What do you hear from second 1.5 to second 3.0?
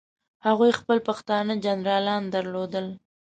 جنرالان درلودل.